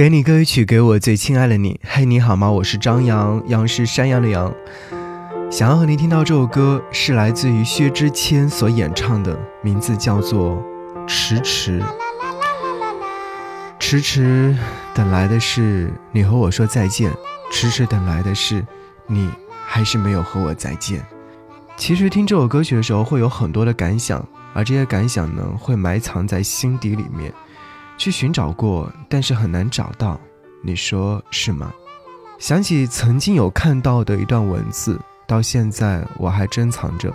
[0.00, 1.78] 给你歌曲，给我最亲爱的你。
[1.84, 2.50] 嘿，你好吗？
[2.50, 4.50] 我是张扬，杨是山羊的羊。
[5.50, 10.56] 想要和您听到这首歌，是来自于薛之谦所演唱的，名字叫做
[11.06, 11.80] 《迟迟》。
[13.78, 14.56] 迟迟
[14.94, 17.12] 等来的是你和我说再见，
[17.52, 18.64] 迟迟等来的是
[19.06, 19.28] 你
[19.66, 21.04] 还是没有和我再见。
[21.76, 27.30] 其实听这首歌曲的时候，会有很多的感想，而这些感想呢，会埋藏在心底里面。
[28.00, 30.18] 去寻找过，但是很难找到，
[30.64, 31.70] 你说是吗？
[32.38, 37.12] 想起曾经有看到的一段文字，到现在我还珍藏着。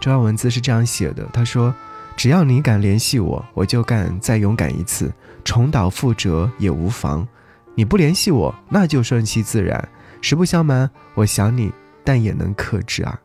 [0.00, 1.72] 这段文字是这样写的：他说，
[2.16, 5.12] 只要你敢联系我，我就敢再勇敢一次，
[5.44, 7.24] 重蹈覆辙也无妨。
[7.76, 9.88] 你不联系我，那就顺其自然。
[10.20, 13.16] 实不相瞒，我想你，但也能克制啊。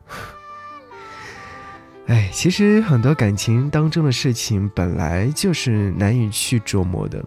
[2.12, 7.24] 哎，其实很多感情当中的事情本来就是难以去琢磨的。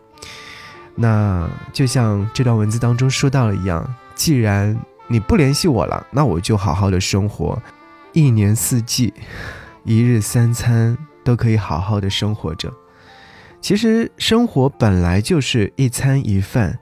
[0.94, 4.78] 那就像这段文字当中说到了一样，既然
[5.08, 7.58] 你不联系我了，那我就好好的生活，
[8.12, 9.14] 一年四季，
[9.84, 12.70] 一日三餐都可以好好的生活着。
[13.62, 16.78] 其实生活本来就是一餐一饭，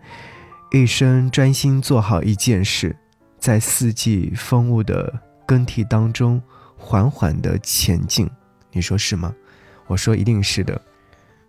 [0.73, 2.97] 一生专心做好一件事，
[3.39, 6.43] 在四季风物的更替当中。
[6.83, 8.29] 缓缓的前进，
[8.73, 9.33] 你说是吗？
[9.87, 10.81] 我说一定是的。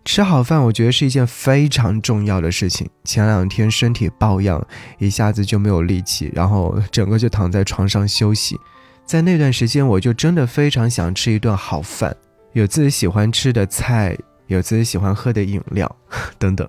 [0.04, 2.88] 吃好饭，我觉得是一件非常重要的事情。
[3.04, 4.64] 前两天身体抱恙，
[4.98, 8.58] 一下子就没有力气，然后整个就躺在床上休息。
[9.04, 12.14] 在那段时间，我就真的非常想吃一顿好饭，
[12.52, 15.96] 有自己喜欢吃的菜，有自己喜欢喝的饮料
[16.38, 16.68] 等等。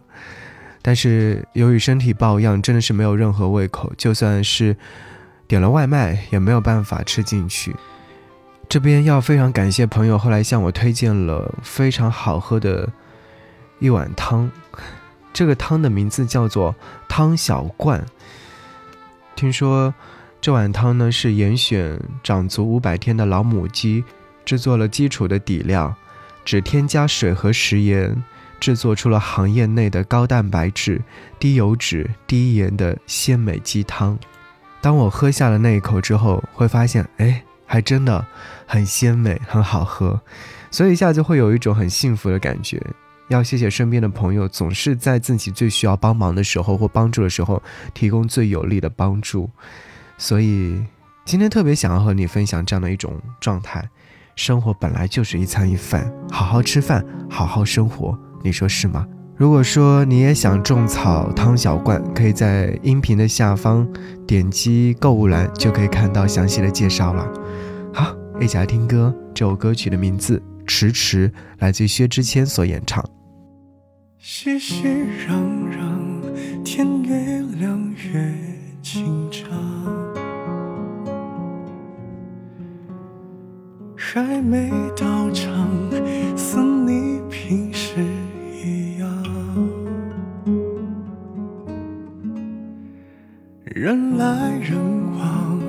[0.81, 4.75] 但是由于身体抱恙，真的是没有任何胃口，就算是
[5.47, 7.75] 点了外卖，也没有办法吃进去。
[8.67, 12.89] 这边要非常感谢朋友后来向我推荐了非常好喝的
[13.79, 14.49] 一碗汤，
[15.31, 16.75] 这个汤的名字叫做
[17.07, 18.05] 汤小罐。
[19.35, 19.93] 听说
[20.41, 24.03] 这碗汤呢是严选长足五百天的老母鸡
[24.43, 25.95] 制作了基础的底料，
[26.43, 28.23] 只添加水和食盐，
[28.59, 31.01] 制作出了行业内的高蛋白质、
[31.39, 34.17] 低油脂、低盐的鲜美鸡汤。
[34.81, 37.43] 当我喝下了那一口之后，会发现，哎。
[37.65, 38.25] 还真的
[38.65, 40.21] 很鲜美，很好喝，
[40.71, 42.81] 所以一下就会有一种很幸福的感觉。
[43.29, 47.61] 要谢谢身边的朋友，总是在自己最需要帮忙的时候或帮助的时候，
[47.93, 49.49] 提供最有力的帮助。
[50.17, 50.79] 所以
[51.25, 53.89] 今天特别想要和你分享这样的一种状态：
[54.35, 59.07] 生活本来就是一餐一饭，好好吃饭，好好生活，你说是吗？
[59.37, 63.85] 如果说你也想种草汤小罐，可以在音频的下方
[64.25, 67.27] 点击购物栏，就可以看到详细的介绍了。
[67.93, 69.13] 好，一起来听歌。
[69.33, 71.29] 这首歌曲的名字《迟迟》，
[71.59, 73.03] 来自薛之谦所演唱。
[74.17, 74.85] 熙熙
[75.27, 75.33] 攘
[75.69, 77.34] 攘，天越
[93.75, 94.79] 人来人
[95.17, 95.59] 往，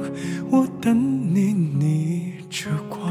[0.48, 0.96] 我等
[1.34, 3.02] 你逆着光。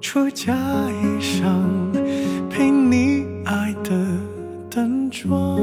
[0.00, 1.42] 出嫁衣裳，
[2.48, 3.90] 陪你爱的
[4.70, 5.58] 淡妆。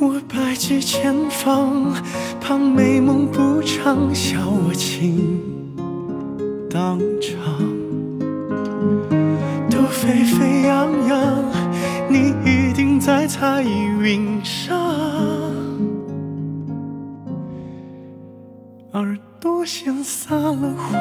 [0.00, 1.94] 我百计千方，
[2.40, 5.38] 怕美梦不长，笑我情
[6.68, 7.77] 当场。
[10.00, 11.44] 沸沸扬扬，
[12.08, 14.78] 你一定在彩云上。
[18.92, 21.00] 耳朵先撒了谎，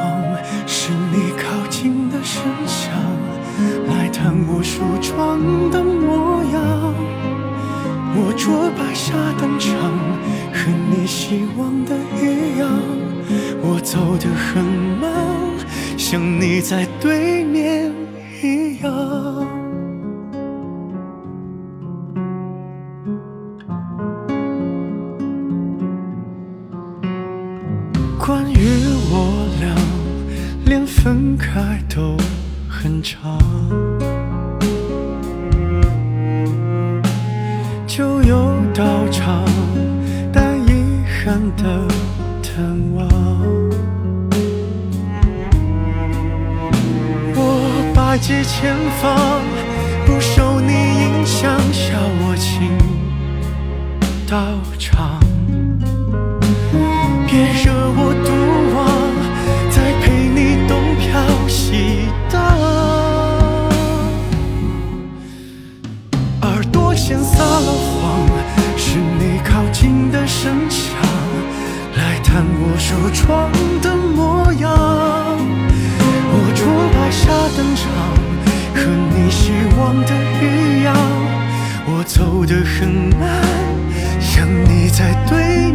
[0.65, 2.91] 是你靠近的声响，
[3.87, 6.93] 来探我梳妆的模样。
[8.15, 9.77] 我着白纱登场，
[10.51, 12.67] 和你希望的一样。
[13.61, 14.63] 我走得很
[14.99, 15.11] 慢，
[15.97, 18.06] 像你在对面。
[18.41, 18.91] 一样。
[28.19, 28.57] 关于
[29.09, 29.73] 我俩，
[30.65, 32.17] 连分开都
[32.69, 33.39] 很长，
[37.87, 39.45] 就有道场，
[40.31, 41.87] 带遗憾的
[42.43, 43.56] 探望。
[48.19, 49.41] 街前方
[50.05, 52.75] 不受你影响笑我情
[54.27, 54.37] 到
[54.79, 55.19] 场。
[57.27, 58.29] 别惹我独
[58.75, 58.79] 往
[59.69, 62.41] 再陪你东飘西荡。
[66.41, 68.27] 耳朵先撒了谎
[68.75, 70.95] 是你靠近的声响
[71.95, 75.66] 来探我梳妆的模样。
[76.69, 77.83] 我白纱登场，
[78.75, 78.79] 和
[79.15, 80.11] 你希望的
[80.41, 80.43] 一
[80.83, 80.93] 样，
[81.87, 82.87] 我走得很
[83.17, 83.25] 慢，
[84.19, 85.71] 像你在对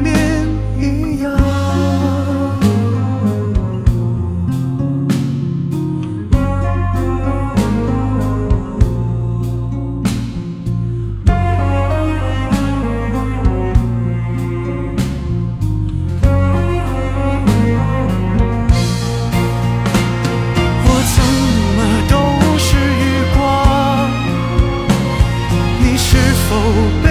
[27.02, 27.06] 背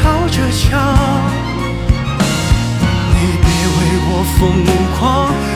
[0.00, 0.68] 靠着墙？
[3.14, 3.78] 你别为
[4.08, 4.40] 我疯
[4.98, 5.00] 狂，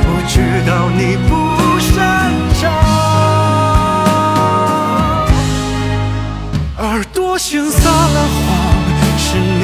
[0.08, 0.34] 我知
[0.68, 1.30] 道你不
[1.80, 1.90] 擅
[2.60, 2.60] 长。
[6.78, 8.46] 耳朵先撒了谎，
[9.18, 9.62] 是你